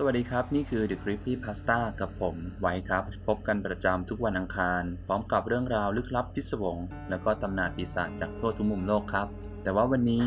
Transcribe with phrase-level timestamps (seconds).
[0.00, 6.76] สวัสดีครับ นี่คือ The Creepy Pasta กับผมไว้ครับ พบกันประจำทุกวันอังคาร พร้อมกับเรื่องราวลึกลับพิศวง
[7.10, 9.28] แล้วก็ตำนานปีศาจจากทั่วทุกมุมโลกครับ
[9.62, 10.24] แต่ว่าวันนี้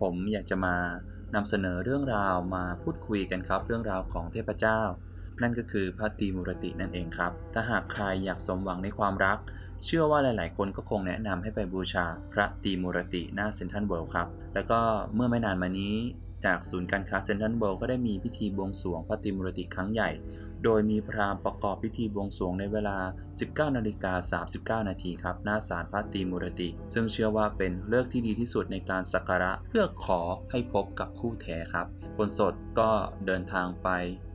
[0.00, 0.76] ผมอยากจะมา
[1.34, 4.80] นำเสนอเรื่องราวมาพูดคุยกันครับ เรื่องราวของเทพเจ้า
[5.42, 9.38] นั่นก็คือพระตีมุรตินั่นเองครับ ถ้าหากใครอยากสมหวังในความรัก
[9.84, 14.80] เชื่อว่าหลาย ๆ คนก็คงแนะนำให้ไปบูชาพระตีมุรติหน้าเซนทรัลเวิลด์ครับแล้วก็
[15.14, 15.96] เมื่อไม่นานมานี้
[16.44, 20.10] จากศูนย์การค้าเซ็นทรัลเวิลด์ก็ได้มีพิธีบวงสรวงพระตรีมุรติครั้งใหญ่
[20.64, 22.98] โดยมีพราหมณ์ประกอบพิธีบวงสรวงในเวลา
[23.36, 24.42] 19นาฬิกา
[24.80, 32.90] 39 นาทีครับ หน้าศาลพระตรีมุรติ ซึ่งเชื่อว่าเป็นเลิกที่ดีที่สุดในการสักการะเพื่อขอให้พบกับคู่แท้ครับ คนสดก็
[33.26, 33.88] เดินทางไป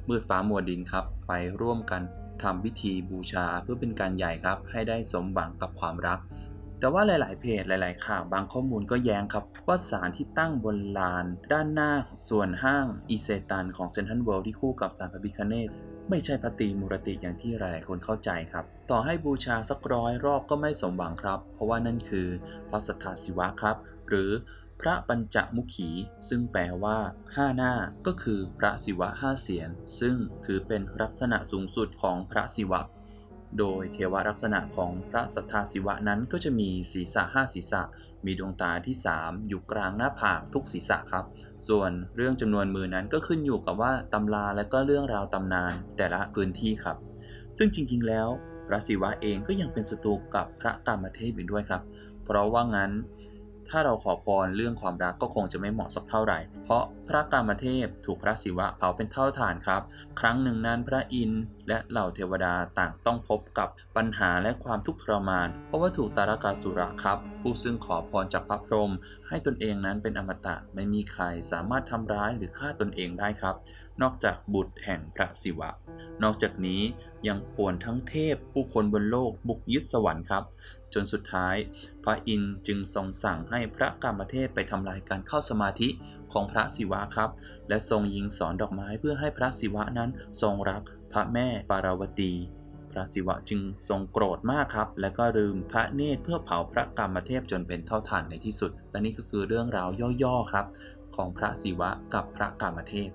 [0.09, 2.02] มืดฟ้ามัวดินครับ ไปร่วมกัน
[2.44, 6.19] ทำพิธีบูชาเพื่อเป็นการใหญ่ครับ ให้ได้สมหวังกับความรัก
[6.80, 11.92] แต่ว่าหลาย ๆ เพจหลาย ๆ ข่าวบางข้อมูลก็แย้งครับ ว่าสารที่ตั้งบนลาน ด้านหน้า
[12.28, 15.70] ส่วนห้างอีเซตันของเซนทรัลเวิลด์ที่คู่กับสารพระพิคเนต
[16.09, 22.28] ไม่ใช่พระตีมุรติอย่างที่หลาย ๆ คนเข้าใจครับ ต่อให้บูชาสักร้อยรอบก็ไม่สมหวังครับ เพราะว่านั่นคือ
[22.70, 23.78] พระสัทธาศิวะครับ
[24.09, 24.31] หรือ
[24.81, 25.90] พระปัญจมุขี
[26.30, 27.73] ซึ่งแปลว่า5หน้า
[28.06, 30.16] ก็คือพระศิวะห้าเสียน ซึ่ง
[30.46, 32.81] ถือเป็นลักษณะสูงสุดของพระศิวะ
[33.59, 37.81] โดยเทวลักษณะของพระสัทธาศิวะนั้นก็จะมีศีรษะห้าศีรษะ
[38.25, 41.25] มีดวงตาที่ 3 อยู่กลางหน้าผากทุกศีรษะครับ
[41.67, 46.97] ส่วนเรื่องจำนวนมือนั้นก็ขึ้นอยู่กับว่าตำราและก็เรื่องราวตำนานแต่ละพื้นที่ครับ
[47.58, 48.28] ซึ่งจริงๆแล้ว
[48.67, 51.81] พระศิวะเองก็ยังเป็นศัตรูกับพระกามเทพอีกด้วยครับ
[52.25, 52.92] เพราะว่างั้น
[53.69, 59.81] ถ้าเราขอพรเรื่องความรักก็คงจะไม่เหมาะสักเท่าไหร่ เพราะพระกามเทพถูกพระศิวะเผาเป็นเท่าฐานครับ
[60.19, 68.91] ครั้งหนึ่งนั้นพระอินทร์และเหล่าเทวดาต่างต้องพบกับปัญหาและความทุกข์ทรมาน เพราะว่าถูกตารกาสุระครับ ผู้ซึ่งขอพรจากพระพรหม
[69.28, 73.56] ให้ตนเองนั้นเป็นอมตะไม่มีใครสามารถทำร้ายหรือฆ่าตนเองได้ครับ
[74.01, 75.69] นอกจากบุตรแห่งพระศิวะ
[76.23, 76.81] นอกจากนี้
[77.28, 80.44] ยังป่วนทั้งเทพผู้คนบนโลกบุกยึดสวรรค์ครับ
[80.94, 81.56] จนสุดท้าย
[82.03, 85.89] พระอินทร์จึงทรงสั่งให้พระกามเทพไปทำลายการเข้าสมาธิ
[86.31, 87.29] ของพระศิวะครับ
[87.69, 90.09] และทรงยิงสอนดอกไม้เพื่อให้พระศิวะนั้น
[90.41, 92.34] ทรงรักพระแม่ปาราวตี
[92.91, 99.89] พระศิวะจึงทรงโกรธมากครับ และก็ลืมพระเนตรเพื่อเผาพระกามเทพจนเป็นเท่าฐานในที่สุด และนี่ก็คือเรื่องราว
[100.23, 100.66] ย่อๆครับ
[101.16, 103.09] ของพระศิวะกับพระกามเทพ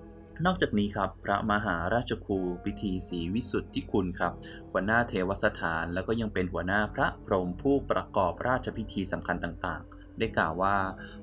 [0.45, 4.33] นอกจากนี้ครับพระมหาราชครูพิธีศรีวิสุทธิคุณครับ
[4.71, 10.75] หัวหน้าเทวสถานแล้วก็ยังเป็นหัวหน้าพระพรหมผู้ประกอบราชพิธีสำคัญต่างๆ ได้กล่าวว่า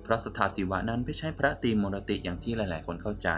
[0.06, 3.28] พระสถาศิวะนั้นไม่ใช่พระตรีมุรติอย่างที่หลาย ๆ คนเข้าใจ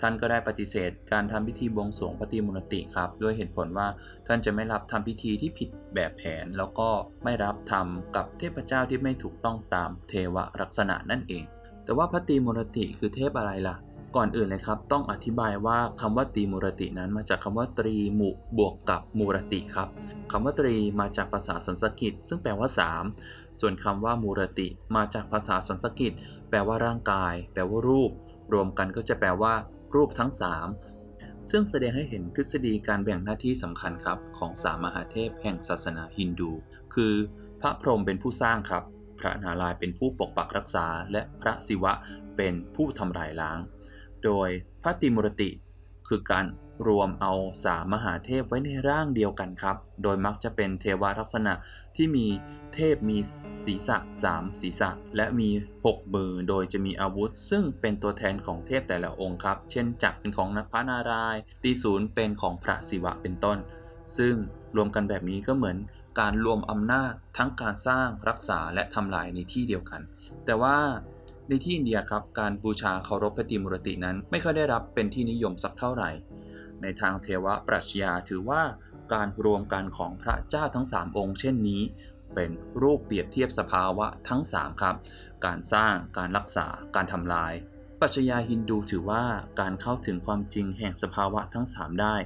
[0.00, 3.88] ท่านก็ได้ปฏิเสธการทำพิธีบวงสรวงพระตีมุรติครับ ด้วยเหตุผลว่า
[4.26, 6.88] ท่านจะไม่รับทำพิธีที่ผิดแบบแผน แล้วก็
[7.24, 11.44] ไม่รับทำกับเทพเจ้าที่ไม่ถูกต้องตามเทวลักษณะนั่นเอง
[11.84, 13.76] แต่ว่าพระตรีมุรติคือเทพอะไรล่ะ
[14.16, 19.88] ก่อนอื่นเลยครับ ต้องอธิบายว่าคำว่าตรีมูรตินั้นมาจากคำว่าตรีมุบวกกับมูรติครับ
[20.32, 22.68] คำว่าตรีมาจากภาษาสันสกฤตซึ่งแปลว่า
[23.12, 26.12] 3 ส่วนคำว่ามูรติ มาจากภาษาสันสกฤต
[26.48, 28.10] แปลว่าร่างกาย แปลว่ารูป
[28.52, 29.54] รวมกันก็จะแปลว่า
[29.94, 30.30] รูปทั้ง
[30.88, 36.52] 3 ซึ่งแสดงให้เห็นทฤษฎีการแบ่งหน้าที่สำคัญครับ ของสามมหาเทพแห่งศาสนาฮินดู
[36.94, 37.14] คือ
[37.60, 38.84] พระพรหมเป็นผู้สร้างครับ
[39.18, 41.92] พระนารายณ์เป็นผู้ปกปักรักษา และพระศิวะ
[42.36, 43.58] เป็นผู้ทำลายล้าง
[44.24, 44.48] โดย
[44.82, 45.50] พระตรีมุรติ
[46.08, 46.46] คือการ
[46.88, 47.32] รวมเอา
[47.64, 51.52] สามมหาเทพไว้ในร่างเดียวกันครับ โดยมักจะเป็นเทวลักษณะ
[51.96, 52.26] ที่มี
[52.74, 53.18] เทพมี
[53.64, 53.96] ศีรษะ
[54.28, 55.50] 3 ศีรษะ และมี
[55.84, 63.58] 6 มือ โดยจะมีอาวุธ ซึ่งเป็นตัวแทนของเทพแต่ละองค์ครับ เช่นจักรเป็นของพระนารายณ์ตีศูนย์เป็นของพระศิวะเป็นต้น
[64.18, 64.34] ซึ่ง
[64.76, 65.76] รวมกันแบบนี้ก็เหมือน
[66.20, 70.00] การรวมอำนาจทั้งการสร้างรักษาและทำลายในที่เดียวกัน
[70.44, 70.76] แต่ว่า
[71.52, 76.10] ในที่อินเดียครับการบูชาเคารพพระตรีมุรตินั้น ไม่ค่อยได้รับเป็นที่นิยมสักเท่าไหร่
[76.82, 78.62] ในทางเทวปรัชญาถือว่า
[79.12, 81.82] การรวมกันของพระเจ้าทั้ง 3 องค์ เช่นนี้
[82.34, 82.50] เป็น
[82.82, 84.96] รูปเปรียบเทียบสภาวะทั้ง 3 ครับ
[85.46, 87.52] การสร้างการรักษาการทำลาย
[88.00, 89.24] ปรัชญาฮินดูถือว่า
[89.60, 92.16] การเข้าถึงความจริงแห่งสภาวะทั้ง 3 ได้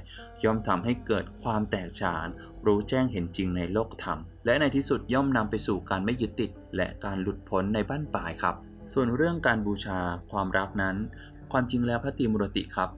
[0.43, 2.27] ย่อมทำให้เกิดความแตกฉาน
[2.65, 8.57] รู้แจ้งเห็นจริงในโลกธรรม และในที่สุดย่อมนำไปสู่การไม่ยึดติด และการหลุดพ้นในบ้านปลายครับ
[8.93, 9.99] ส่วนเรื่องการบูชา
[10.31, 10.95] ความรักนั้น
[11.51, 12.89] ความจริงแล้วพระตรีมุรติครับ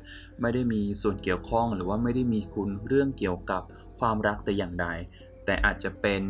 [0.42, 3.62] ไม่ได้มีส่วนเกี่ยวข้องหรือว่าไม่ได้มีคุณเรื่องเกี่ยวกับ
[4.00, 4.88] ความรักแต่อย่างใด
[5.46, 6.22] แต่อาจจะเป็น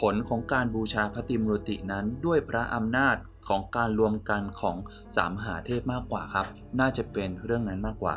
[0.00, 3.16] ผลของการบูชาพระตรีมุรตินั้นด้วยพระอำนาจ
[3.48, 4.76] ของการรวมกันของ
[5.16, 6.46] สามหาเทพมากกว่าครับ
[6.80, 8.16] น่าจะเป็นเรื่องนั้นมากกว่า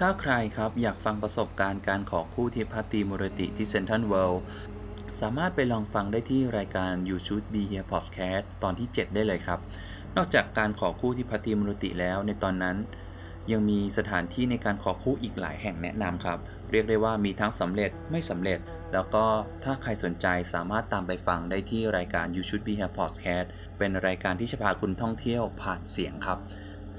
[0.00, 4.42] ถ้าใครครับอยากฟังประสบการณ์การขอคู่ที่พระตรีมุรติที่เซนทรัลเวิลด์
[5.20, 9.60] สามารถไปลองฟังได้ที่รายการ You Should Be Here Podcast ตอนที่ 7 ได้เลยครับ
[10.16, 12.76] นอกจากการขอคู่ที่พระตรีมุรติแล้วในตอนนั้น
[13.52, 16.38] ยังมีสถานที่ในการขอคู่อีกหลายแห่งแนะนำครับ
[16.70, 18.58] เรียกได้ว่ามีทั้งสำเร็จไม่สำเร็จ
[18.92, 19.24] แล้วก็
[19.64, 23.46] ถ้าใครสนใจสามารถตามไปฟังได้ที่รายการ You Should Be Here Podcast
[23.78, 26.38] เป็นรายการที่จะพาคุณท่องเที่ยวผ่านเสียงครับ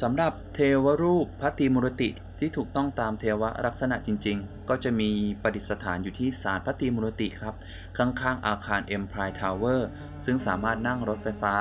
[0.01, 2.09] สำหรับเทวรูปพระตรีมุรติ
[2.39, 5.09] ที่ถูกต้องตามเทวลักษณะจริง ๆ ก็จะมี
[5.42, 7.56] ประดิษฐานอยู่ที่ศาลพระตรีมุรติครับ
[7.98, 9.81] ข้างๆอาคาร Empire Tower
[10.25, 11.53] ซึ่งสามารถนั่งรถไฟฟ้า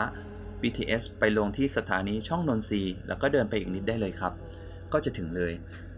[0.61, 4.33] BTS ไปลงที่สถานีช่องนนทรีแล้วก็เดินไปอีกนิดได้เลยครับ
[4.93, 5.53] ก็จะถึงเลย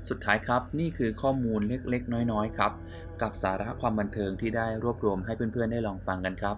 [0.09, 2.73] สุดท้ายครับนี่คือข้อมูลเล็กๆ น้อยๆ ครับ
[3.23, 6.57] กับสาระความบันเทิงที่ได้รวบรวมให้เพื่อนๆ ได้ลองฟังกันครับ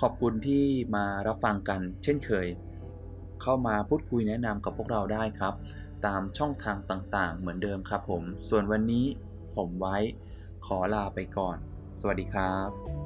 [0.00, 0.64] ขอบคุณที่
[0.94, 2.48] มารับฟังกันเช่นเคย
[3.42, 5.54] เข้ามาพูดคุยแนะนำกับพวกเราได้ครับ
[6.06, 9.06] ตามช่องทางต่างๆ เหมือนเดิมครับผม ส่วนวันนี้
[9.56, 9.96] ผมไว้
[10.66, 11.56] ขอลาไปก่อน
[12.00, 13.01] สวัสดีครับ